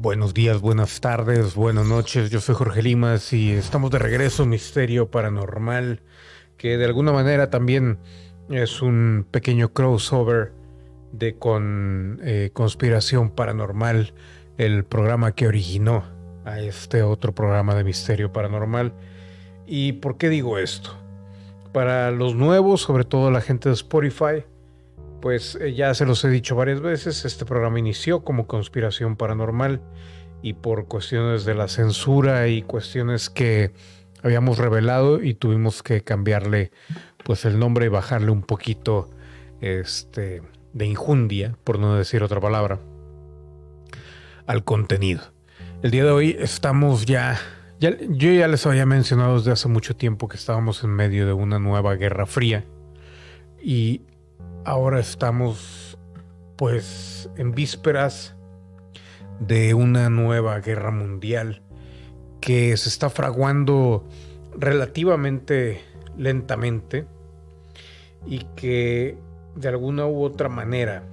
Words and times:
Buenos 0.00 0.32
días, 0.32 0.60
buenas 0.60 1.00
tardes, 1.00 1.56
buenas 1.56 1.84
noches. 1.84 2.30
Yo 2.30 2.40
soy 2.40 2.54
Jorge 2.54 2.82
Limas 2.82 3.32
y 3.32 3.50
estamos 3.50 3.90
de 3.90 3.98
regreso 3.98 4.46
Misterio 4.46 5.10
Paranormal, 5.10 6.02
que 6.56 6.76
de 6.76 6.84
alguna 6.84 7.10
manera 7.10 7.50
también 7.50 7.98
es 8.48 8.80
un 8.80 9.26
pequeño 9.28 9.72
crossover 9.72 10.52
de 11.10 11.34
con 11.34 12.20
eh, 12.22 12.50
Conspiración 12.52 13.30
Paranormal, 13.30 14.14
el 14.56 14.84
programa 14.84 15.32
que 15.32 15.48
originó 15.48 16.04
a 16.44 16.60
este 16.60 17.02
otro 17.02 17.34
programa 17.34 17.74
de 17.74 17.82
Misterio 17.82 18.32
Paranormal. 18.32 18.92
¿Y 19.66 19.94
por 19.94 20.16
qué 20.16 20.28
digo 20.28 20.58
esto? 20.58 20.96
Para 21.72 22.12
los 22.12 22.36
nuevos, 22.36 22.82
sobre 22.82 23.02
todo 23.02 23.32
la 23.32 23.40
gente 23.40 23.68
de 23.68 23.74
Spotify, 23.74 24.44
pues 25.20 25.56
eh, 25.60 25.74
ya 25.74 25.94
se 25.94 26.06
los 26.06 26.24
he 26.24 26.28
dicho 26.28 26.56
varias 26.56 26.80
veces, 26.80 27.24
este 27.24 27.44
programa 27.44 27.78
inició 27.78 28.20
como 28.20 28.46
conspiración 28.46 29.16
paranormal 29.16 29.80
y 30.42 30.54
por 30.54 30.86
cuestiones 30.86 31.44
de 31.44 31.54
la 31.54 31.68
censura 31.68 32.48
y 32.48 32.62
cuestiones 32.62 33.30
que 33.30 33.72
habíamos 34.22 34.58
revelado 34.58 35.22
y 35.22 35.34
tuvimos 35.34 35.82
que 35.82 36.02
cambiarle 36.02 36.70
pues 37.24 37.44
el 37.44 37.58
nombre 37.58 37.86
y 37.86 37.88
bajarle 37.88 38.30
un 38.30 38.42
poquito 38.42 39.10
este 39.60 40.42
de 40.72 40.86
injundia, 40.86 41.56
por 41.64 41.78
no 41.78 41.96
decir 41.96 42.22
otra 42.22 42.40
palabra, 42.40 42.78
al 44.46 44.64
contenido. 44.64 45.22
El 45.82 45.90
día 45.90 46.04
de 46.04 46.10
hoy 46.10 46.36
estamos 46.38 47.06
ya, 47.06 47.38
ya 47.80 47.96
yo 48.08 48.32
ya 48.32 48.48
les 48.48 48.66
había 48.66 48.86
mencionado 48.86 49.38
desde 49.38 49.52
hace 49.52 49.68
mucho 49.68 49.96
tiempo 49.96 50.28
que 50.28 50.36
estábamos 50.36 50.84
en 50.84 50.90
medio 50.90 51.26
de 51.26 51.32
una 51.32 51.58
nueva 51.58 51.94
guerra 51.94 52.26
fría 52.26 52.64
y 53.60 54.02
ahora 54.64 55.00
estamos 55.00 55.98
pues 56.56 57.30
en 57.36 57.52
vísperas 57.52 58.36
de 59.40 59.74
una 59.74 60.10
nueva 60.10 60.58
guerra 60.60 60.90
mundial 60.90 61.62
que 62.40 62.76
se 62.76 62.88
está 62.88 63.10
fraguando 63.10 64.06
relativamente 64.56 65.80
lentamente 66.16 67.06
y 68.26 68.40
que 68.56 69.16
de 69.54 69.68
alguna 69.68 70.06
u 70.06 70.22
otra 70.22 70.48
manera 70.48 71.04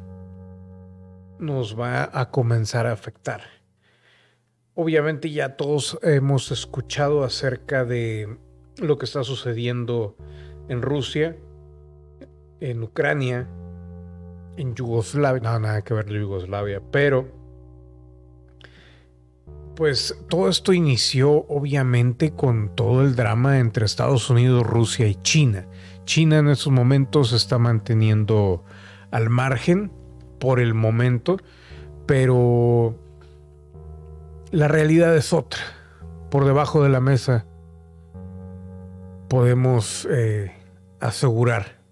nos 1.39 1.79
va 1.79 2.09
a 2.11 2.31
comenzar 2.31 2.87
a 2.87 2.93
afectar. 2.93 3.41
Obviamente 4.73 5.29
ya 5.31 5.55
todos 5.55 5.97
hemos 6.01 6.51
escuchado 6.51 7.23
acerca 7.23 7.85
de 7.85 8.37
lo 8.77 8.97
que 8.97 9.05
está 9.05 9.23
sucediendo 9.23 10.17
en 10.67 10.81
Rusia 10.81 11.37
en 12.71 12.81
Ucrania, 12.81 13.47
en 14.57 14.73
Yugoslavia, 14.73 15.41
no, 15.41 15.59
nada 15.59 15.83
que 15.83 15.93
ver 15.93 16.07
Yugoslavia, 16.07 16.81
pero 16.91 17.27
pues 19.75 20.17
todo 20.29 20.49
esto 20.49 20.73
inició 20.73 21.45
obviamente 21.47 22.31
con 22.31 22.73
todo 22.75 23.03
el 23.03 23.15
drama 23.15 23.59
entre 23.59 23.85
Estados 23.85 24.29
Unidos, 24.29 24.65
Rusia 24.65 25.05
y 25.07 25.15
China. 25.15 25.67
China 26.05 26.39
en 26.39 26.47
estos 26.47 26.71
momentos 26.71 27.29
se 27.29 27.35
está 27.35 27.59
manteniendo 27.59 28.63
al 29.11 29.29
margen 29.29 29.91
por 30.39 30.59
el 30.59 30.73
momento, 30.73 31.37
pero 32.05 32.95
la 34.51 34.67
realidad 34.67 35.15
es 35.15 35.33
otra. 35.33 35.61
Por 36.31 36.45
debajo 36.45 36.81
de 36.81 36.89
la 36.89 37.01
mesa 37.01 37.45
podemos 39.27 40.07
eh, 40.09 40.51
asegurar 40.99 41.84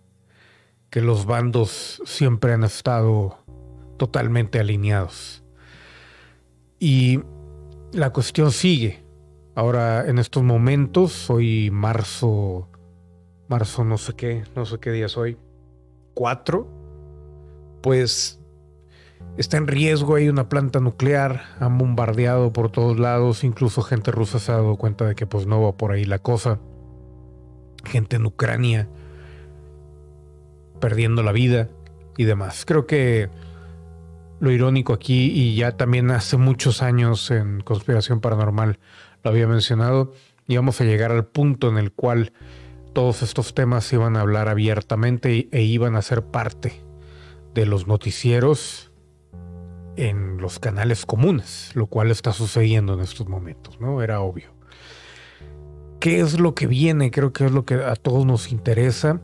que 0.94 1.02
los 1.02 1.26
bandos 1.26 2.04
siempre 2.06 2.54
han 2.54 2.64
estado 2.64 3.40
totalmente 3.98 4.60
alineados. 4.60 5.44
Y 6.78 7.20
la 7.94 8.14
cuestión 8.14 8.52
sigue. 8.52 9.04
Ahora, 9.56 10.08
en 10.08 10.20
estos 10.20 10.44
momentos, 10.44 11.32
hoy 11.32 11.72
marzo, 11.72 12.70
marzo 13.48 13.84
no 13.84 13.98
sé 13.98 14.14
qué, 14.14 14.44
no 14.56 14.68
sé 14.68 14.78
qué 14.78 14.92
día 14.92 15.08
hoy, 15.16 15.36
cuatro, 16.14 16.68
pues 17.82 18.40
está 19.36 19.58
en 19.58 19.66
riesgo, 19.66 20.14
hay 20.14 20.30
una 20.30 20.48
planta 20.48 20.80
nuclear, 20.80 21.42
han 21.60 21.76
bombardeado 21.80 22.54
por 22.54 22.72
todos 22.72 23.00
lados, 23.00 23.44
incluso 23.44 23.82
gente 23.82 24.12
rusa 24.12 24.38
se 24.38 24.52
ha 24.52 24.58
dado 24.58 24.76
cuenta 24.76 25.08
de 25.08 25.16
que 25.16 25.26
pues 25.26 25.48
no 25.48 25.60
va 25.60 25.76
por 25.76 25.92
ahí 25.92 26.06
la 26.06 26.20
cosa. 26.20 26.60
Gente 27.84 28.18
en 28.18 28.28
Ucrania 28.28 28.88
perdiendo 30.84 31.24
la 31.24 31.32
vida 31.32 31.70
y 32.18 32.26
demás. 32.26 32.66
Creo 32.66 32.86
que 32.86 33.30
lo 34.42 34.52
irónico 34.52 34.92
aquí, 34.92 35.32
y 35.32 35.56
ya 35.56 35.78
también 35.78 36.12
hace 36.12 36.36
muchos 36.36 36.82
años 36.82 37.32
en 37.32 37.62
Conspiración 37.62 38.20
Paranormal 38.20 38.80
lo 39.24 39.30
había 39.30 39.48
mencionado, 39.48 40.12
íbamos 40.46 40.82
a 40.82 40.84
llegar 40.84 41.14
al 41.14 41.26
punto 41.26 41.70
en 41.70 41.78
el 41.78 41.94
cual 41.94 42.34
todos 42.92 43.22
estos 43.22 43.54
temas 43.54 43.86
se 43.86 43.96
iban 43.96 44.18
a 44.18 44.20
hablar 44.20 44.50
abiertamente 44.50 45.48
e 45.54 45.62
iban 45.62 45.96
a 45.96 46.02
ser 46.02 46.22
parte 46.22 46.82
de 47.54 47.66
los 47.66 47.88
noticieros 47.88 48.92
en 49.96 50.36
los 50.36 50.60
canales 50.60 51.06
comunes, 51.06 51.72
lo 51.76 51.88
cual 51.88 52.12
está 52.12 52.34
sucediendo 52.34 52.96
en 52.96 53.00
estos 53.00 53.30
momentos, 53.30 53.80
¿no? 53.80 54.04
Era 54.04 54.20
obvio. 54.20 54.50
¿Qué 56.02 56.20
es 56.20 56.42
lo 56.42 56.54
que 56.56 56.68
viene? 56.68 57.10
Creo 57.10 57.32
que 57.32 57.46
es 57.46 57.54
lo 57.54 57.64
que 57.64 57.76
a 57.76 57.96
todos 57.96 58.26
nos 58.26 58.52
interesa 58.52 59.22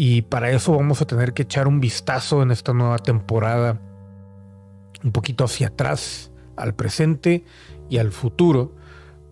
y 0.00 0.22
para 0.22 0.52
eso 0.52 0.76
vamos 0.76 1.02
a 1.02 1.08
tener 1.08 1.32
que 1.32 1.42
echar 1.42 1.66
un 1.66 1.80
vistazo 1.80 2.40
en 2.40 2.52
esta 2.52 2.72
nueva 2.72 2.98
temporada, 2.98 3.80
un 5.02 5.10
poquito 5.10 5.42
hacia 5.42 5.66
atrás, 5.66 6.30
al 6.54 6.76
presente 6.76 7.44
y 7.90 7.98
al 7.98 8.12
futuro, 8.12 8.76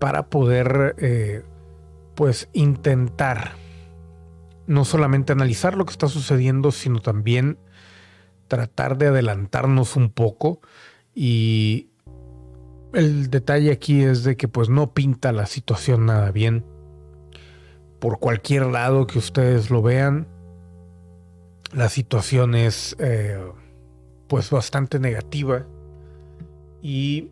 para 0.00 0.28
poder 0.28 0.97
eh, 0.99 1.44
pues 2.16 2.49
intentar 2.53 3.53
no 4.66 4.84
solamente 4.84 5.32
analizar 5.32 5.77
lo 5.77 5.84
que 5.84 5.93
está 5.93 6.09
sucediendo, 6.09 6.72
sino 6.72 6.98
también 6.98 7.60
tratar 8.48 8.98
de 8.98 9.06
adelantarnos 9.06 9.94
un 9.94 10.10
poco 10.10 10.60
y 11.15 11.91
el 12.93 13.31
detalle 13.31 13.71
aquí 13.71 14.03
es 14.03 14.25
de 14.25 14.37
que 14.37 14.48
pues 14.48 14.69
no 14.69 14.94
pinta 14.94 15.31
la 15.31 15.47
situación 15.47 16.06
nada 16.06 16.33
bien. 16.33 16.65
Por 18.00 18.19
cualquier 18.19 18.66
lado 18.66 19.06
que 19.06 19.21
ustedes 19.21 19.71
lo 19.71 19.81
vean, 19.81 20.27
la 21.72 21.88
situación 21.88 22.54
es 22.54 22.97
eh, 22.99 23.38
pues 24.28 24.50
bastante 24.50 24.99
negativa 24.99 25.66
y 26.82 27.31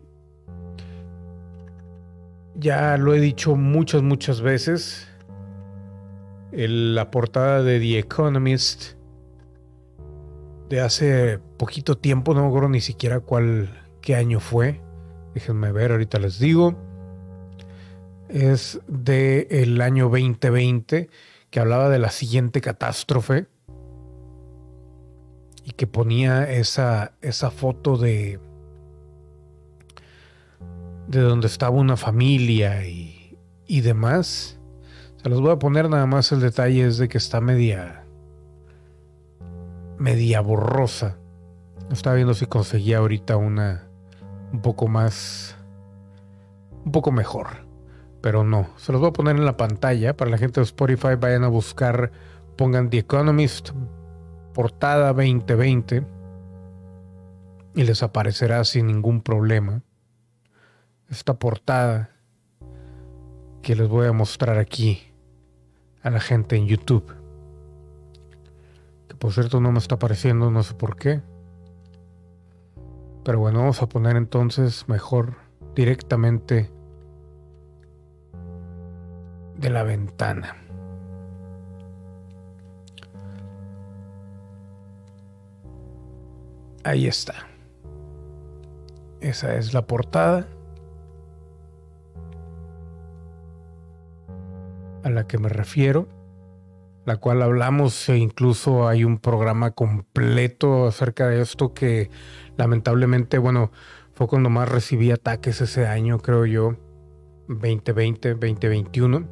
ya 2.55 2.97
lo 2.97 3.13
he 3.13 3.19
dicho 3.19 3.55
muchas, 3.55 4.01
muchas 4.01 4.41
veces. 4.41 5.07
la 6.51 7.11
portada 7.11 7.63
de 7.63 7.79
The 7.79 7.99
Economist 7.99 8.93
de 10.69 10.81
hace 10.81 11.39
poquito 11.57 11.97
tiempo, 11.97 12.33
no 12.33 12.41
me 12.41 12.47
acuerdo 12.47 12.69
ni 12.69 12.81
siquiera 12.81 13.19
cuál, 13.19 13.69
qué 14.01 14.15
año 14.15 14.39
fue. 14.39 14.81
Déjenme 15.33 15.71
ver, 15.71 15.91
ahorita 15.91 16.17
les 16.17 16.39
digo. 16.39 16.75
Es 18.29 18.79
del 18.87 19.47
el 19.49 19.81
año 19.81 20.05
2020 20.09 21.09
que 21.49 21.59
hablaba 21.59 21.89
de 21.89 21.99
la 21.99 22.09
siguiente 22.09 22.61
catástrofe 22.61 23.47
y 25.65 25.71
que 25.71 25.87
ponía 25.87 26.49
esa, 26.49 27.13
esa 27.21 27.49
foto 27.49 27.97
de, 27.97 28.39
de 31.07 31.19
donde 31.21 31.47
estaba 31.47 31.75
una 31.75 31.97
familia 31.97 32.87
y, 32.87 33.37
y 33.65 33.81
demás. 33.81 34.59
Se 35.17 35.27
los 35.27 35.41
voy 35.41 35.51
a 35.51 35.59
poner 35.59 35.89
nada 35.89 36.05
más 36.05 36.31
el 36.31 36.39
detalle 36.39 36.85
es 36.85 36.99
de 36.99 37.09
que 37.09 37.17
está 37.17 37.41
media 37.41 38.03
media 39.97 40.39
borrosa. 40.41 41.17
Estaba 41.91 42.15
viendo 42.15 42.35
si 42.35 42.45
conseguía 42.45 42.99
ahorita 42.99 43.35
una 43.35 43.87
un 44.51 44.61
poco 44.61 44.87
más 44.87 45.57
un 46.85 46.91
poco 46.91 47.11
mejor, 47.11 47.47
pero 48.21 48.43
no. 48.43 48.69
Se 48.77 48.91
los 48.91 49.01
voy 49.01 49.09
a 49.09 49.13
poner 49.13 49.35
en 49.35 49.45
la 49.45 49.57
pantalla 49.57 50.15
para 50.15 50.29
la 50.29 50.37
gente 50.37 50.59
de 50.59 50.65
Spotify 50.65 51.15
vayan 51.19 51.43
a 51.43 51.47
buscar 51.47 52.11
pongan 52.55 52.91
The 52.91 52.99
Economist 52.99 53.71
portada 54.55 55.11
2020 55.11 56.07
y 57.75 57.83
les 57.83 58.01
aparecerá 58.01 58.63
sin 58.63 58.87
ningún 58.87 59.21
problema 59.21 59.81
esta 61.09 61.33
portada 61.33 62.09
que 63.61 63.75
les 63.75 63.89
voy 63.89 64.07
a 64.07 64.13
mostrar 64.13 64.57
aquí 64.57 65.11
a 66.01 66.09
la 66.09 66.21
gente 66.21 66.55
en 66.55 66.67
YouTube. 66.67 67.05
Que 69.09 69.15
por 69.15 69.33
cierto 69.33 69.59
no 69.59 69.73
me 69.73 69.79
está 69.79 69.95
apareciendo, 69.95 70.49
no 70.49 70.63
sé 70.63 70.73
por 70.73 70.95
qué. 70.95 71.21
Pero 73.25 73.39
bueno, 73.39 73.59
vamos 73.59 73.81
a 73.81 73.89
poner 73.89 74.15
entonces 74.15 74.87
mejor 74.87 75.35
directamente 75.75 76.71
de 79.57 79.69
la 79.69 79.83
ventana. 79.83 80.64
Ahí 86.85 87.07
está. 87.07 87.33
Esa 89.19 89.55
es 89.55 89.73
la 89.73 89.87
portada. 89.87 90.47
A 95.03 95.09
la 95.09 95.25
que 95.25 95.39
me 95.39 95.49
refiero. 95.49 96.07
La 97.05 97.17
cual 97.17 97.41
hablamos 97.41 98.07
e 98.09 98.17
incluso 98.17 98.87
hay 98.87 99.03
un 99.03 99.17
programa 99.17 99.71
completo 99.71 100.85
acerca 100.85 101.27
de 101.27 101.41
esto 101.41 101.73
que 101.73 102.11
lamentablemente, 102.55 103.39
bueno, 103.39 103.71
fue 104.13 104.27
cuando 104.27 104.51
más 104.51 104.69
recibí 104.69 105.09
ataques 105.09 105.61
ese 105.61 105.87
año, 105.87 106.19
creo 106.19 106.45
yo. 106.45 106.75
2020, 107.47 108.29
2021. 108.35 109.27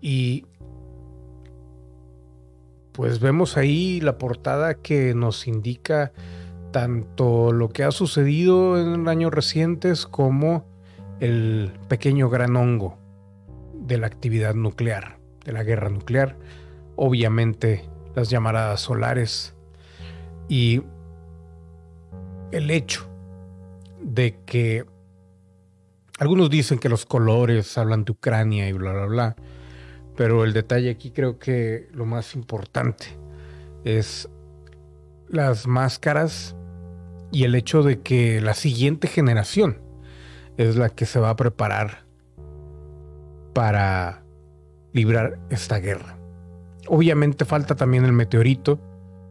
Y 0.00 0.46
pues 2.96 3.20
vemos 3.20 3.58
ahí 3.58 4.00
la 4.00 4.16
portada 4.16 4.72
que 4.72 5.14
nos 5.14 5.46
indica 5.46 6.12
tanto 6.72 7.52
lo 7.52 7.68
que 7.68 7.84
ha 7.84 7.90
sucedido 7.90 8.80
en 8.80 9.06
años 9.06 9.34
recientes 9.34 10.06
como 10.06 10.64
el 11.20 11.72
pequeño 11.88 12.30
gran 12.30 12.56
hongo 12.56 12.96
de 13.74 13.98
la 13.98 14.06
actividad 14.06 14.54
nuclear, 14.54 15.18
de 15.44 15.52
la 15.52 15.62
guerra 15.62 15.90
nuclear, 15.90 16.38
obviamente 16.96 17.84
las 18.14 18.30
llamaradas 18.30 18.80
solares 18.80 19.54
y 20.48 20.80
el 22.50 22.70
hecho 22.70 23.06
de 24.00 24.38
que 24.46 24.86
algunos 26.18 26.48
dicen 26.48 26.78
que 26.78 26.88
los 26.88 27.04
colores 27.04 27.76
hablan 27.76 28.06
de 28.06 28.12
Ucrania 28.12 28.70
y 28.70 28.72
bla, 28.72 28.94
bla, 28.94 29.04
bla. 29.04 29.36
Pero 30.16 30.44
el 30.44 30.52
detalle 30.52 30.90
aquí 30.90 31.10
creo 31.10 31.38
que 31.38 31.88
lo 31.92 32.06
más 32.06 32.34
importante 32.34 33.06
es 33.84 34.28
las 35.28 35.66
máscaras 35.66 36.56
y 37.32 37.44
el 37.44 37.54
hecho 37.54 37.82
de 37.82 38.00
que 38.00 38.40
la 38.40 38.54
siguiente 38.54 39.08
generación 39.08 39.78
es 40.56 40.76
la 40.76 40.88
que 40.88 41.06
se 41.06 41.20
va 41.20 41.30
a 41.30 41.36
preparar 41.36 42.06
para 43.52 44.22
librar 44.92 45.38
esta 45.50 45.78
guerra. 45.78 46.16
Obviamente 46.88 47.44
falta 47.44 47.74
también 47.74 48.04
el 48.04 48.12
meteorito. 48.12 48.80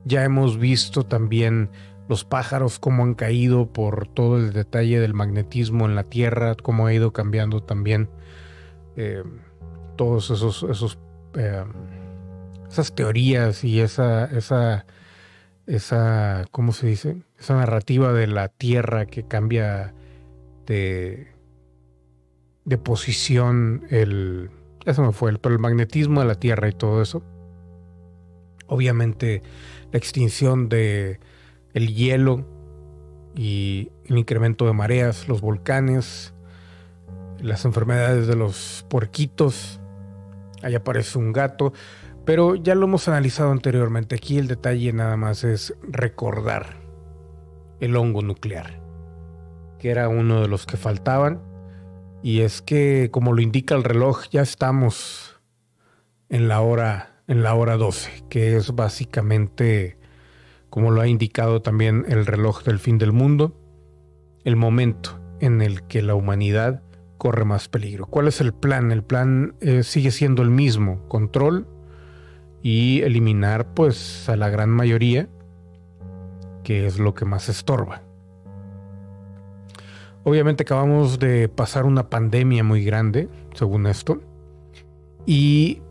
Ya 0.03 0.23
hemos 0.23 0.59
visto 0.59 1.03
también 1.03 1.69
los 2.07 2.23
pájaros, 2.23 2.77
cómo 2.77 3.03
han 3.03 3.15
caído 3.15 3.71
por 3.71 4.07
todo 4.07 4.37
el 4.37 4.53
detalle 4.53 4.99
del 4.99 5.13
magnetismo 5.13 5.85
en 5.85 5.95
la 5.95 6.03
Tierra, 6.03 6.55
cómo 6.55 6.85
ha 6.85 6.93
ido 6.93 7.13
cambiando 7.13 7.63
también 7.63 8.09
eh, 8.95 9.23
todos 9.95 10.31
esos, 10.31 10.63
esos 10.63 10.97
eh, 11.35 11.63
esas 12.69 12.93
teorías 12.93 13.63
y 13.63 13.79
esa, 13.79 14.25
esa, 14.25 14.85
esa, 15.65 16.45
¿cómo 16.51 16.73
se 16.73 16.87
dice? 16.87 17.17
Esa 17.39 17.55
narrativa 17.55 18.11
de 18.13 18.27
la 18.27 18.49
Tierra 18.49 19.05
que 19.05 19.23
cambia 19.23 19.93
de, 20.65 21.27
de 22.65 22.77
posición, 22.77 23.83
el, 23.89 24.49
eso 24.85 25.03
me 25.03 25.13
fue, 25.13 25.37
pero 25.37 25.55
el 25.55 25.61
magnetismo 25.61 26.21
de 26.21 26.27
la 26.27 26.35
Tierra 26.35 26.67
y 26.67 26.73
todo 26.73 27.01
eso. 27.01 27.23
Obviamente 28.67 29.41
la 29.91 29.97
extinción 29.97 30.69
de 30.69 31.19
el 31.73 31.93
hielo 31.93 32.45
y 33.35 33.89
el 34.05 34.17
incremento 34.17 34.65
de 34.65 34.73
mareas, 34.73 35.27
los 35.27 35.41
volcanes, 35.41 36.33
las 37.39 37.65
enfermedades 37.65 38.27
de 38.27 38.35
los 38.35 38.85
puerquitos. 38.89 39.79
Ahí 40.65 40.73
aparece 40.73 41.19
un 41.19 41.31
gato, 41.31 41.73
pero 42.25 42.55
ya 42.55 42.73
lo 42.73 42.87
hemos 42.87 43.07
analizado 43.07 43.51
anteriormente. 43.51 44.15
Aquí 44.15 44.39
el 44.39 44.47
detalle 44.47 44.91
nada 44.93 45.15
más 45.15 45.43
es 45.43 45.75
recordar 45.83 46.81
el 47.79 47.95
hongo 47.95 48.23
nuclear, 48.23 48.81
que 49.77 49.91
era 49.91 50.09
uno 50.09 50.41
de 50.41 50.47
los 50.47 50.65
que 50.65 50.75
faltaban. 50.75 51.39
Y 52.23 52.41
es 52.41 52.63
que, 52.63 53.09
como 53.11 53.33
lo 53.33 53.43
indica 53.43 53.75
el 53.75 53.83
reloj, 53.83 54.23
ya 54.31 54.41
estamos 54.41 55.39
en 56.29 56.47
la 56.47 56.61
hora, 56.61 57.21
en 57.27 57.43
la 57.43 57.53
hora 57.53 57.77
12, 57.77 58.23
que 58.27 58.57
es 58.57 58.73
básicamente 58.73 59.99
como 60.71 60.89
lo 60.89 61.01
ha 61.01 61.07
indicado 61.07 61.61
también 61.61 62.05
el 62.07 62.25
reloj 62.25 62.63
del 62.63 62.79
fin 62.79 62.97
del 62.97 63.11
mundo, 63.11 63.55
el 64.43 64.55
momento 64.55 65.21
en 65.39 65.61
el 65.61 65.83
que 65.83 66.01
la 66.01 66.15
humanidad 66.15 66.81
corre 67.17 67.45
más 67.45 67.67
peligro. 67.67 68.05
¿Cuál 68.05 68.27
es 68.27 68.41
el 68.41 68.53
plan? 68.53 68.91
El 68.91 69.03
plan 69.03 69.55
eh, 69.61 69.83
sigue 69.83 70.11
siendo 70.11 70.41
el 70.41 70.49
mismo, 70.49 71.07
control 71.07 71.67
y 72.61 73.01
eliminar 73.03 73.73
pues 73.73 74.27
a 74.29 74.35
la 74.35 74.49
gran 74.49 74.69
mayoría, 74.69 75.29
que 76.63 76.85
es 76.85 76.99
lo 76.99 77.13
que 77.13 77.25
más 77.25 77.49
estorba. 77.49 78.01
Obviamente 80.23 80.63
acabamos 80.63 81.19
de 81.19 81.47
pasar 81.49 81.85
una 81.85 82.09
pandemia 82.09 82.63
muy 82.63 82.83
grande, 82.83 83.29
según 83.53 83.85
esto, 83.85 84.21
y 85.27 85.83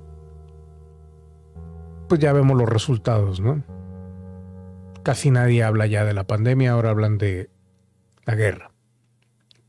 pues 2.09 2.21
ya 2.21 2.33
vemos 2.33 2.59
los 2.59 2.69
resultados, 2.69 3.41
¿no? 3.41 3.63
Casi 5.05 5.31
nadie 5.31 5.63
habla 5.63 5.87
ya 5.87 6.05
de 6.05 6.15
la 6.15 6.27
pandemia, 6.27 6.73
ahora 6.73 6.91
hablan 6.91 7.19
de 7.19 7.51
la 8.25 8.35
guerra. 8.35 8.74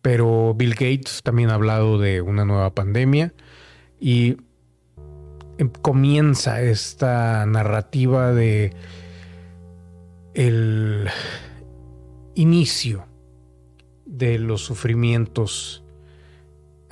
Pero 0.06 0.54
Bill 0.54 0.76
Gates 0.76 1.22
también 1.24 1.50
ha 1.50 1.56
hablado 1.56 1.98
de 1.98 2.22
una 2.22 2.46
nueva 2.46 2.76
pandemia 2.76 3.34
y 4.00 4.38
em, 5.58 5.68
comienza 5.82 6.62
esta 6.62 7.44
narrativa 7.48 8.32
de 8.32 8.72
el 10.36 11.08
inicio 12.36 13.08
de 14.06 14.38
los 14.38 14.62
sufrimientos 14.62 15.84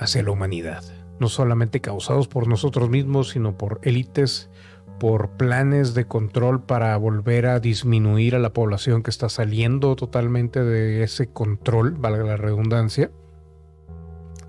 hacia 0.00 0.24
la 0.24 0.32
humanidad, 0.32 0.82
no 1.20 1.28
solamente 1.28 1.80
causados 1.80 2.26
por 2.26 2.48
nosotros 2.48 2.90
mismos, 2.90 3.28
sino 3.28 3.56
por 3.56 3.78
élites 3.84 4.50
por 4.98 5.30
planes 5.30 5.94
de 5.94 6.06
control 6.06 6.62
para 6.62 6.96
volver 6.96 7.46
a 7.46 7.60
disminuir 7.60 8.34
a 8.34 8.38
la 8.38 8.52
población 8.52 9.02
que 9.02 9.10
está 9.10 9.28
saliendo 9.28 9.96
totalmente 9.96 10.62
de 10.62 11.02
ese 11.02 11.28
control, 11.28 11.92
valga 11.92 12.24
la 12.24 12.36
redundancia. 12.36 13.10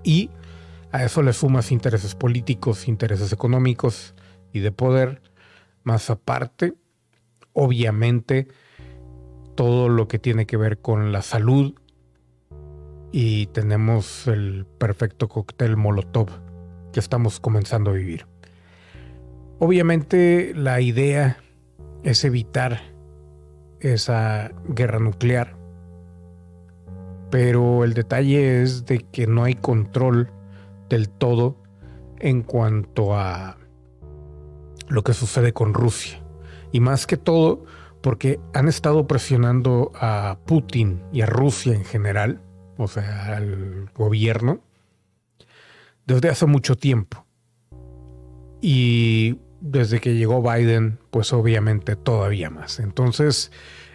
Y 0.02 0.30
a 0.92 1.04
eso 1.04 1.22
le 1.22 1.32
sumas 1.32 1.72
intereses 1.72 2.14
políticos, 2.14 2.88
intereses 2.88 3.32
económicos 3.32 4.14
y 4.52 4.60
de 4.60 4.72
poder, 4.72 5.20
más 5.82 6.10
aparte, 6.10 6.74
obviamente, 7.52 8.48
todo 9.54 9.88
lo 9.88 10.06
que 10.06 10.18
tiene 10.18 10.46
que 10.46 10.56
ver 10.56 10.78
con 10.78 11.12
la 11.12 11.22
salud 11.22 11.74
y 13.12 13.46
tenemos 13.46 14.26
el 14.26 14.66
perfecto 14.78 15.28
cóctel 15.28 15.76
Molotov 15.76 16.28
que 16.92 17.00
estamos 17.00 17.40
comenzando 17.40 17.90
a 17.90 17.94
vivir. 17.94 18.26
Obviamente 19.58 20.52
la 20.54 20.80
idea 20.80 21.38
es 22.02 22.24
evitar 22.24 22.80
esa 23.80 24.50
guerra 24.68 24.98
nuclear, 24.98 25.56
pero 27.30 27.84
el 27.84 27.94
detalle 27.94 28.62
es 28.62 28.84
de 28.84 28.98
que 28.98 29.26
no 29.26 29.44
hay 29.44 29.54
control 29.54 30.30
del 30.88 31.08
todo 31.08 31.56
en 32.18 32.42
cuanto 32.42 33.16
a 33.16 33.56
lo 34.88 35.02
que 35.02 35.14
sucede 35.14 35.52
con 35.52 35.72
Rusia. 35.72 36.22
Y 36.70 36.80
más 36.80 37.06
que 37.06 37.16
todo 37.16 37.64
porque 38.02 38.38
han 38.52 38.68
estado 38.68 39.06
presionando 39.06 39.90
a 39.94 40.38
Putin 40.44 41.02
y 41.12 41.22
a 41.22 41.26
Rusia 41.26 41.74
en 41.74 41.84
general, 41.84 42.42
o 42.76 42.88
sea, 42.88 43.36
al 43.36 43.90
gobierno, 43.94 44.60
desde 46.06 46.28
hace 46.28 46.46
mucho 46.46 46.76
tiempo. 46.76 47.24
Y 48.60 49.40
desde 49.70 50.00
que 50.00 50.14
llegó 50.14 50.42
Biden, 50.42 50.98
pues 51.10 51.32
obviamente 51.32 51.96
todavía 51.96 52.50
más. 52.50 52.78
Entonces, 52.78 53.50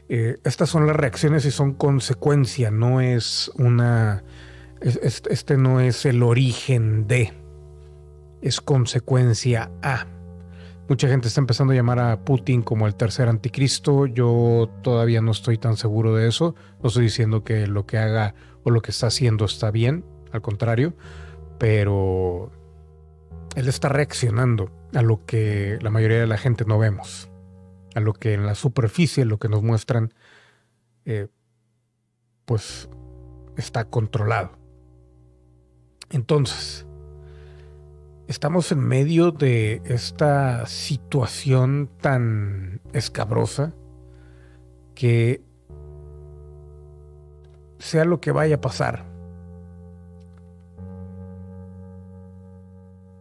eh, 0.09 0.37
estas 0.43 0.69
son 0.69 0.87
las 0.87 0.95
reacciones 0.95 1.45
y 1.45 1.51
son 1.51 1.73
consecuencia, 1.73 2.71
no 2.71 3.01
es 3.01 3.51
una... 3.55 4.23
este 4.81 5.57
no 5.57 5.79
es 5.79 6.05
el 6.05 6.23
origen 6.23 7.07
de, 7.07 7.33
es 8.41 8.61
consecuencia 8.61 9.71
a. 9.81 10.07
Mucha 10.89 11.07
gente 11.07 11.29
está 11.29 11.39
empezando 11.39 11.71
a 11.71 11.75
llamar 11.75 11.99
a 11.99 12.25
Putin 12.25 12.63
como 12.63 12.85
el 12.85 12.95
tercer 12.95 13.29
anticristo. 13.29 14.07
Yo 14.07 14.69
todavía 14.81 15.21
no 15.21 15.31
estoy 15.31 15.57
tan 15.57 15.77
seguro 15.77 16.15
de 16.15 16.27
eso. 16.27 16.55
No 16.81 16.89
estoy 16.89 17.03
diciendo 17.03 17.45
que 17.45 17.65
lo 17.67 17.85
que 17.85 17.97
haga 17.97 18.35
o 18.63 18.71
lo 18.71 18.81
que 18.81 18.91
está 18.91 19.07
haciendo 19.07 19.45
está 19.45 19.71
bien, 19.71 20.03
al 20.33 20.41
contrario, 20.41 20.93
pero 21.57 22.51
él 23.55 23.67
está 23.67 23.89
reaccionando 23.89 24.71
a 24.93 25.01
lo 25.01 25.25
que 25.25 25.77
la 25.81 25.89
mayoría 25.89 26.19
de 26.19 26.27
la 26.27 26.37
gente 26.37 26.65
no 26.65 26.79
vemos, 26.79 27.29
a 27.95 27.99
lo 27.99 28.13
que 28.13 28.33
en 28.33 28.45
la 28.45 28.55
superficie, 28.55 29.25
lo 29.25 29.39
que 29.39 29.49
nos 29.49 29.61
muestran, 29.61 30.13
eh, 31.05 31.27
pues 32.45 32.89
está 33.57 33.85
controlado. 33.85 34.51
Entonces, 36.09 36.85
estamos 38.27 38.71
en 38.71 38.79
medio 38.79 39.31
de 39.31 39.81
esta 39.85 40.65
situación 40.65 41.89
tan 41.99 42.81
escabrosa 42.93 43.73
que 44.95 45.43
sea 47.79 48.05
lo 48.05 48.21
que 48.21 48.31
vaya 48.31 48.55
a 48.55 48.61
pasar, 48.61 49.10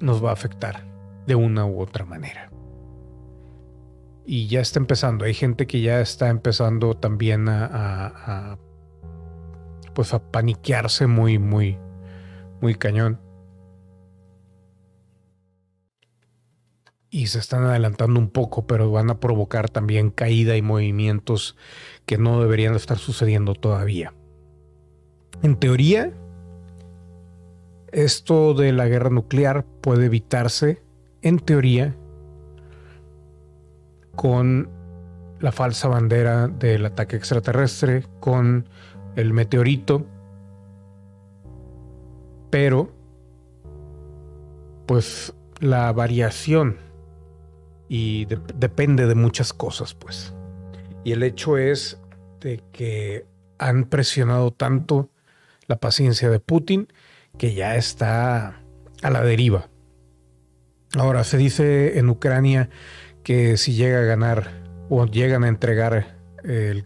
nos 0.00 0.25
va 0.25 0.30
a 0.30 0.33
afectar 0.33 0.85
de 1.26 1.35
una 1.35 1.66
u 1.66 1.80
otra 1.80 2.04
manera. 2.04 2.50
Y 4.26 4.49
ya 4.49 4.61
está 4.61 4.78
empezando. 4.78 5.25
Hay 5.25 5.35
gente 5.35 5.66
que 5.66 5.80
ya 5.80 6.00
está 6.00 6.28
empezando 6.28 6.97
también 6.97 7.49
a, 7.49 8.59
pues 9.95 10.14
a 10.14 10.23
paniquearse 10.30 11.07
muy, 11.07 11.38
muy, 11.38 11.78
muy 12.61 12.75
cañón. 12.75 13.21
Y 17.12 17.26
se 17.26 17.40
están 17.40 17.64
adelantando 17.64 18.21
un 18.21 18.30
poco, 18.30 18.69
pero 18.69 18.90
van 18.92 19.11
a 19.11 19.19
provocar 19.19 19.69
también 19.69 20.11
caída 20.11 20.57
y 20.57 20.62
movimientos 20.62 21.57
que 22.07 22.19
no 22.19 22.40
deberían 22.40 22.76
estar 22.76 22.99
sucediendo 22.99 23.54
todavía. 23.54 24.14
En 25.42 25.57
teoría, 25.57 26.12
esto 27.92 28.54
de 28.54 28.73
la 28.73 28.88
guerra 28.88 29.11
nuclear 29.11 29.64
puede 29.80 30.06
evitarse, 30.06 30.82
en 31.23 31.38
teoría, 31.38 31.97
con 34.16 34.68
la 35.40 35.52
falsa 35.52 35.88
bandera 35.88 36.49
del 36.49 36.85
ataque 36.87 37.16
extraterrestre, 37.16 38.04
con 38.20 38.68
el 39.16 39.32
meteorito, 39.32 40.06
pero 42.50 42.92
pues 44.87 45.35
la 45.61 45.92
variación 45.92 46.78
y 47.88 48.26
depende 48.26 49.06
de 49.06 49.14
muchas 49.14 49.52
cosas, 49.52 49.94
pues. 49.94 50.35
Y 51.04 51.12
el 51.12 51.23
hecho 51.23 51.56
es 51.59 52.00
de 52.40 52.62
que 52.73 53.26
han 53.59 53.85
presionado 53.85 54.52
tanto 54.52 55.11
la 55.66 55.78
paciencia 55.78 56.30
de 56.30 56.40
Putin 56.40 56.88
que 57.39 57.55
ya 57.55 57.77
está 57.77 58.61
a 59.03 59.11
la 59.11 59.23
deriva. 59.23 59.69
Ahora, 60.97 61.25
se 61.25 61.37
dice 61.37 61.99
en 61.99 62.09
Ucrania 62.11 62.69
que 63.23 63.57
si 63.57 63.75
llega 63.75 64.01
a 64.01 64.05
ganar 64.05 64.51
o 64.89 65.07
llegan 65.07 65.45
a 65.45 65.49
entregar 65.49 66.19
el, 66.43 66.85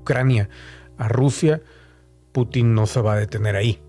Ucrania 0.00 0.48
a 0.98 1.08
Rusia, 1.08 1.62
Putin 2.32 2.74
no 2.74 2.86
se 2.86 3.00
va 3.00 3.14
a 3.14 3.16
detener 3.16 3.56
ahí. 3.56 3.80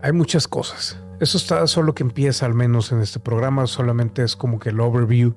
Hay 0.00 0.12
muchas 0.12 0.46
cosas. 0.46 1.00
Eso 1.20 1.36
está 1.36 1.66
solo 1.66 1.94
que 1.94 2.04
empieza 2.04 2.46
al 2.46 2.54
menos 2.54 2.92
en 2.92 3.00
este 3.00 3.18
programa, 3.18 3.66
solamente 3.66 4.22
es 4.22 4.36
como 4.36 4.60
que 4.60 4.68
el 4.68 4.78
overview 4.78 5.34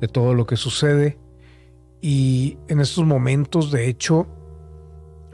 de 0.00 0.08
todo 0.08 0.34
lo 0.34 0.46
que 0.46 0.56
sucede. 0.56 1.18
Y 2.00 2.58
en 2.66 2.80
estos 2.80 3.04
momentos, 3.04 3.70
de 3.70 3.86
hecho, 3.86 4.26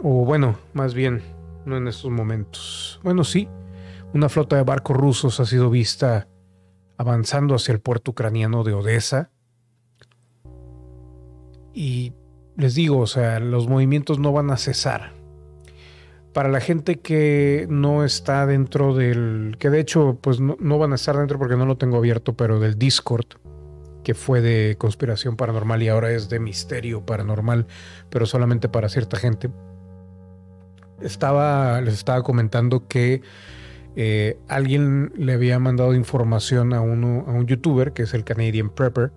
o 0.02 0.26
bueno, 0.26 0.58
más 0.74 0.92
bien, 0.92 1.22
no 1.68 1.76
en 1.76 1.88
estos 1.88 2.10
momentos. 2.10 3.00
Bueno, 3.02 3.24
sí, 3.24 3.48
una 4.14 4.28
flota 4.28 4.56
de 4.56 4.62
barcos 4.62 4.96
rusos 4.96 5.38
ha 5.40 5.44
sido 5.44 5.70
vista 5.70 6.28
avanzando 6.96 7.54
hacia 7.54 7.72
el 7.72 7.80
puerto 7.80 8.10
ucraniano 8.10 8.64
de 8.64 8.72
Odessa. 8.72 9.30
Y 11.72 12.12
les 12.56 12.74
digo, 12.74 12.98
o 12.98 13.06
sea, 13.06 13.38
los 13.38 13.68
movimientos 13.68 14.18
no 14.18 14.32
van 14.32 14.50
a 14.50 14.56
cesar. 14.56 15.12
Para 16.32 16.48
la 16.48 16.60
gente 16.60 17.00
que 17.00 17.66
no 17.70 18.04
está 18.04 18.46
dentro 18.46 18.94
del, 18.94 19.56
que 19.58 19.70
de 19.70 19.80
hecho 19.80 20.18
pues 20.20 20.40
no, 20.40 20.56
no 20.60 20.78
van 20.78 20.92
a 20.92 20.96
estar 20.96 21.16
dentro 21.16 21.38
porque 21.38 21.56
no 21.56 21.66
lo 21.66 21.76
tengo 21.76 21.96
abierto, 21.96 22.36
pero 22.36 22.60
del 22.60 22.78
Discord, 22.78 23.26
que 24.04 24.14
fue 24.14 24.40
de 24.40 24.76
conspiración 24.78 25.36
paranormal 25.36 25.82
y 25.82 25.88
ahora 25.88 26.10
es 26.12 26.28
de 26.28 26.40
misterio 26.40 27.04
paranormal, 27.04 27.66
pero 28.10 28.26
solamente 28.26 28.68
para 28.68 28.88
cierta 28.88 29.16
gente 29.16 29.50
estaba, 31.00 31.80
les 31.80 31.94
estaba 31.94 32.22
comentando 32.22 32.86
que 32.88 33.22
eh, 33.96 34.38
alguien 34.48 35.12
le 35.16 35.32
había 35.32 35.58
mandado 35.58 35.94
información 35.94 36.72
a, 36.72 36.80
uno, 36.80 37.24
a 37.26 37.32
un 37.32 37.46
youtuber 37.46 37.92
que 37.92 38.02
es 38.02 38.14
el 38.14 38.24
Canadian 38.24 38.70
Prepper 38.70 39.12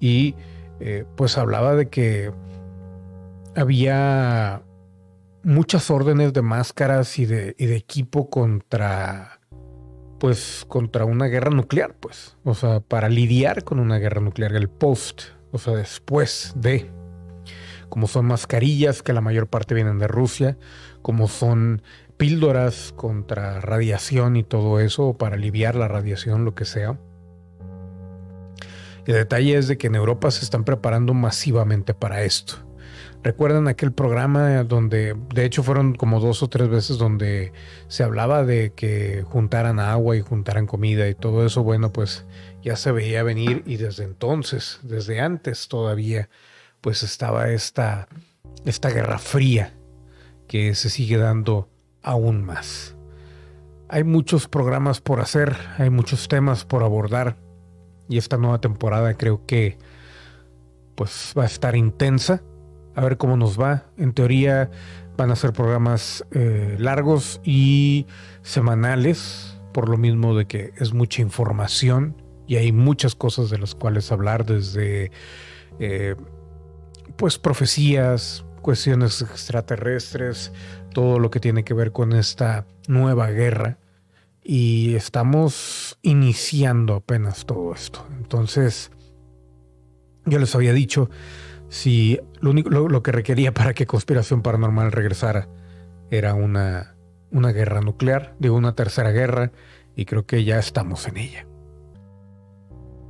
y 0.00 0.34
eh, 0.80 1.04
pues 1.16 1.38
hablaba 1.38 1.74
de 1.74 1.88
que 1.88 2.32
había 3.54 4.62
muchas 5.44 5.90
órdenes 5.90 6.32
de 6.32 6.42
máscaras 6.42 7.18
y 7.18 7.26
de, 7.26 7.54
y 7.58 7.66
de 7.66 7.76
equipo 7.76 8.30
contra 8.30 9.38
pues 10.22 10.64
contra 10.68 11.04
una 11.04 11.26
guerra 11.26 11.50
nuclear, 11.50 11.96
pues, 11.98 12.36
o 12.44 12.54
sea, 12.54 12.78
para 12.78 13.08
lidiar 13.08 13.64
con 13.64 13.80
una 13.80 13.98
guerra 13.98 14.20
nuclear, 14.20 14.54
el 14.54 14.68
post, 14.68 15.22
o 15.50 15.58
sea, 15.58 15.74
después 15.74 16.52
de, 16.54 16.92
como 17.88 18.06
son 18.06 18.26
mascarillas 18.26 19.02
que 19.02 19.12
la 19.12 19.20
mayor 19.20 19.48
parte 19.48 19.74
vienen 19.74 19.98
de 19.98 20.06
Rusia, 20.06 20.58
como 21.02 21.28
son 21.28 21.82
píldoras 22.16 22.94
contra 22.96 23.60
radiación 23.60 24.36
y 24.36 24.44
todo 24.44 24.78
eso, 24.80 25.14
para 25.18 25.34
aliviar 25.34 25.74
la 25.74 25.88
radiación, 25.88 26.44
lo 26.44 26.54
que 26.54 26.64
sea. 26.64 26.98
El 29.06 29.14
detalle 29.14 29.58
es 29.58 29.66
de 29.66 29.76
que 29.76 29.88
en 29.88 29.96
Europa 29.96 30.30
se 30.30 30.44
están 30.44 30.64
preparando 30.64 31.14
masivamente 31.14 31.94
para 31.94 32.22
esto. 32.22 32.54
¿Recuerdan 33.24 33.68
aquel 33.68 33.92
programa 33.92 34.62
donde, 34.64 35.16
de 35.34 35.44
hecho 35.44 35.62
fueron 35.62 35.94
como 35.94 36.20
dos 36.20 36.42
o 36.42 36.48
tres 36.48 36.68
veces 36.68 36.98
donde 36.98 37.52
se 37.88 38.02
hablaba 38.02 38.44
de 38.44 38.72
que 38.72 39.24
juntaran 39.28 39.78
agua 39.80 40.16
y 40.16 40.20
juntaran 40.20 40.66
comida 40.66 41.08
y 41.08 41.14
todo 41.14 41.44
eso? 41.46 41.62
Bueno, 41.62 41.92
pues 41.92 42.24
ya 42.62 42.76
se 42.76 42.92
veía 42.92 43.22
venir 43.22 43.62
y 43.66 43.76
desde 43.76 44.04
entonces, 44.04 44.80
desde 44.82 45.20
antes 45.20 45.68
todavía, 45.68 46.28
pues 46.80 47.02
estaba 47.02 47.50
esta, 47.50 48.08
esta 48.64 48.90
guerra 48.90 49.18
fría 49.18 49.72
que 50.52 50.74
se 50.74 50.90
sigue 50.90 51.16
dando 51.16 51.70
aún 52.02 52.44
más. 52.44 52.94
Hay 53.88 54.04
muchos 54.04 54.48
programas 54.48 55.00
por 55.00 55.20
hacer, 55.20 55.56
hay 55.78 55.88
muchos 55.88 56.28
temas 56.28 56.66
por 56.66 56.82
abordar 56.82 57.38
y 58.06 58.18
esta 58.18 58.36
nueva 58.36 58.60
temporada 58.60 59.14
creo 59.14 59.46
que 59.46 59.78
pues 60.94 61.32
va 61.38 61.44
a 61.44 61.46
estar 61.46 61.74
intensa. 61.74 62.42
A 62.94 63.00
ver 63.00 63.16
cómo 63.16 63.38
nos 63.38 63.58
va. 63.58 63.86
En 63.96 64.12
teoría 64.12 64.70
van 65.16 65.30
a 65.30 65.36
ser 65.36 65.54
programas 65.54 66.22
eh, 66.32 66.76
largos 66.78 67.40
y 67.42 68.06
semanales, 68.42 69.58
por 69.72 69.88
lo 69.88 69.96
mismo 69.96 70.36
de 70.36 70.44
que 70.44 70.74
es 70.76 70.92
mucha 70.92 71.22
información 71.22 72.22
y 72.46 72.56
hay 72.56 72.72
muchas 72.72 73.14
cosas 73.14 73.48
de 73.48 73.56
las 73.56 73.74
cuales 73.74 74.12
hablar 74.12 74.44
desde 74.44 75.12
eh, 75.78 76.14
pues 77.16 77.38
profecías, 77.38 78.44
cuestiones 78.62 79.20
extraterrestres, 79.20 80.52
todo 80.94 81.18
lo 81.18 81.30
que 81.30 81.40
tiene 81.40 81.64
que 81.64 81.74
ver 81.74 81.92
con 81.92 82.12
esta 82.12 82.66
nueva 82.88 83.28
guerra. 83.30 83.78
Y 84.42 84.94
estamos 84.94 85.98
iniciando 86.02 86.94
apenas 86.94 87.44
todo 87.44 87.74
esto. 87.74 88.06
Entonces, 88.16 88.90
yo 90.24 90.38
les 90.38 90.54
había 90.54 90.72
dicho, 90.72 91.10
si 91.68 92.18
lo, 92.40 92.50
único, 92.50 92.70
lo, 92.70 93.02
que 93.02 93.12
requería 93.12 93.52
para 93.52 93.74
que 93.74 93.86
Conspiración 93.86 94.42
Paranormal 94.42 94.90
regresara 94.92 95.48
era 96.10 96.34
una, 96.34 96.96
una 97.30 97.52
guerra 97.52 97.80
nuclear, 97.80 98.34
de 98.38 98.50
una 98.50 98.74
tercera 98.74 99.10
guerra, 99.10 99.52
y 99.94 100.06
creo 100.06 100.26
que 100.26 100.44
ya 100.44 100.58
estamos 100.58 101.06
en 101.06 101.18
ella. 101.18 101.46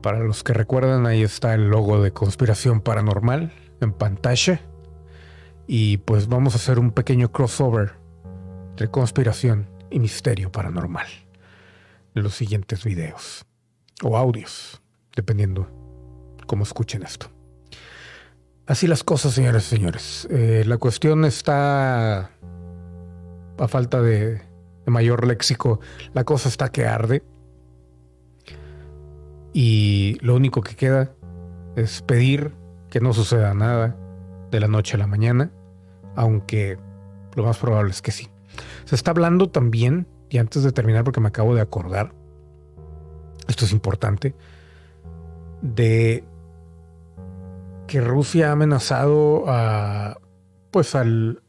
Para 0.02 0.18
los 0.18 0.42
que 0.42 0.52
recuerdan, 0.52 1.06
ahí 1.06 1.22
está 1.22 1.54
el 1.54 1.68
logo 1.68 2.02
de 2.02 2.12
Conspiración 2.12 2.80
Paranormal 2.80 3.52
en 3.80 3.92
pantalla. 3.92 4.60
Y 5.66 5.98
pues 5.98 6.28
vamos 6.28 6.54
a 6.54 6.56
hacer 6.56 6.78
un 6.78 6.90
pequeño 6.90 7.30
crossover 7.30 7.92
de 8.76 8.88
conspiración 8.88 9.68
y 9.90 10.00
misterio 10.00 10.50
paranormal 10.50 11.06
de 12.14 12.22
los 12.22 12.34
siguientes 12.34 12.84
videos 12.84 13.44
o 14.02 14.16
audios, 14.16 14.82
dependiendo 15.14 15.68
cómo 16.46 16.64
escuchen 16.64 17.02
esto. 17.02 17.30
Así 18.66 18.86
las 18.86 19.04
cosas, 19.04 19.32
señores 19.34 19.66
y 19.66 19.76
señores. 19.76 20.28
Eh, 20.30 20.64
la 20.66 20.78
cuestión 20.78 21.24
está, 21.24 22.30
a 23.58 23.68
falta 23.68 24.00
de, 24.00 24.34
de 24.84 24.90
mayor 24.90 25.26
léxico, 25.26 25.80
la 26.14 26.24
cosa 26.24 26.48
está 26.48 26.70
que 26.70 26.86
arde. 26.86 27.22
Y 29.52 30.16
lo 30.20 30.34
único 30.34 30.62
que 30.62 30.76
queda 30.76 31.12
es 31.76 32.02
pedir 32.02 32.52
que 32.90 33.00
no 33.00 33.12
suceda 33.12 33.52
nada, 33.54 33.96
de 34.52 34.60
la 34.60 34.68
noche 34.68 34.94
a 34.94 34.98
la 34.98 35.08
mañana, 35.08 35.50
aunque 36.14 36.78
lo 37.34 37.44
más 37.44 37.58
probable 37.58 37.90
es 37.90 38.02
que 38.02 38.12
sí. 38.12 38.28
Se 38.84 38.94
está 38.94 39.10
hablando 39.10 39.48
también, 39.48 40.06
y 40.28 40.38
antes 40.38 40.62
de 40.62 40.70
terminar 40.70 41.02
porque 41.02 41.20
me 41.20 41.28
acabo 41.28 41.54
de 41.54 41.62
acordar, 41.62 42.14
esto 43.48 43.64
es 43.64 43.72
importante, 43.72 44.36
de 45.62 46.24
que 47.88 48.00
Rusia 48.00 48.50
ha 48.50 48.52
amenazado 48.52 49.44
a, 49.48 50.18
pues 50.70 50.94
al, 50.94 51.42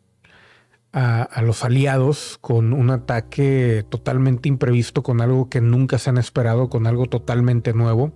a, 0.94 1.24
a, 1.24 1.42
los 1.42 1.66
aliados 1.66 2.38
con 2.40 2.72
un 2.72 2.90
ataque 2.90 3.86
totalmente 3.90 4.48
imprevisto, 4.48 5.04
con 5.04 5.20
algo 5.20 5.50
que 5.50 5.60
nunca 5.60 5.98
se 5.98 6.10
han 6.10 6.18
esperado, 6.18 6.70
con 6.70 6.88
algo 6.88 7.08
totalmente 7.08 7.74
nuevo. 7.74 8.14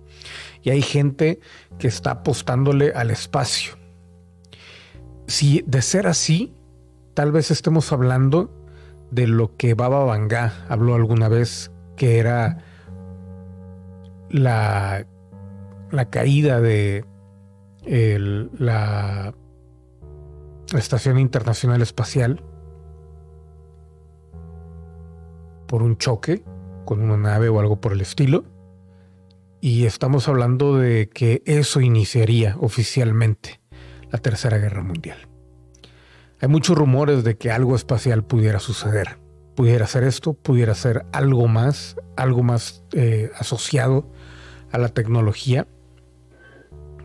Y 0.62 0.70
hay 0.70 0.80
gente 0.80 1.40
que 1.78 1.88
está 1.88 2.12
apostándole 2.12 2.92
al 2.92 3.10
espacio. 3.10 3.78
Si 5.28 5.62
de 5.66 5.82
ser 5.82 6.06
así, 6.06 6.54
tal 7.14 7.30
vez 7.32 7.50
estemos 7.50 7.92
hablando 7.92 8.50
de 9.10 9.26
lo 9.26 9.56
que 9.56 9.74
Baba 9.74 10.04
Vanga 10.04 10.52
habló 10.68 10.94
alguna 10.94 11.28
vez, 11.28 11.70
que 11.96 12.18
era 12.18 12.64
la, 14.30 15.06
la 15.90 16.10
caída 16.10 16.60
de 16.60 17.04
la 17.84 19.34
Estación 20.74 21.18
Internacional 21.18 21.82
Espacial 21.82 22.42
por 25.66 25.82
un 25.82 25.96
choque 25.98 26.42
con 26.84 27.02
una 27.02 27.16
nave 27.16 27.50
o 27.50 27.60
algo 27.60 27.80
por 27.80 27.92
el 27.92 28.00
estilo. 28.00 28.44
Y 29.60 29.84
estamos 29.84 30.28
hablando 30.28 30.78
de 30.78 31.10
que 31.10 31.42
eso 31.44 31.80
iniciaría 31.80 32.56
oficialmente 32.60 33.57
la 34.10 34.18
Tercera 34.18 34.58
Guerra 34.58 34.82
Mundial. 34.82 35.28
Hay 36.40 36.48
muchos 36.48 36.76
rumores 36.76 37.24
de 37.24 37.36
que 37.36 37.50
algo 37.50 37.74
espacial 37.74 38.24
pudiera 38.24 38.60
suceder. 38.60 39.18
Pudiera 39.56 39.86
ser 39.86 40.04
esto, 40.04 40.34
pudiera 40.34 40.74
ser 40.74 41.04
algo 41.12 41.48
más, 41.48 41.96
algo 42.16 42.42
más 42.42 42.84
eh, 42.92 43.30
asociado 43.36 44.08
a 44.70 44.78
la 44.78 44.88
tecnología. 44.88 45.66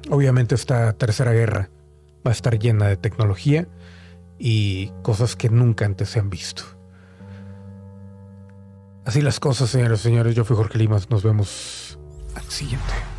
Obviamente 0.10 0.54
esta 0.54 0.94
tercera 0.94 1.32
guerra 1.32 1.72
va 2.26 2.32
a 2.32 2.34
estar 2.34 2.60
llena 2.60 2.88
de 2.88 2.98
tecnología 2.98 3.68
y 4.38 4.92
cosas 5.02 5.36
que 5.36 5.50
nunca 5.50 5.86
antes 5.86 6.10
se 6.10 6.20
han 6.20 6.30
visto. 6.30 6.64
Así 9.06 9.22
las 9.22 9.40
cosas, 9.40 9.70
señores 9.70 10.02
y 10.02 10.04
señores. 10.04 10.36
Yo 10.36 10.46
fui 10.46 10.56
Jorge 10.56 10.78
Limas. 10.78 11.10
Nos 11.10 11.24
vemos 11.24 12.00
al 12.36 12.44
siguiente. 12.44 13.13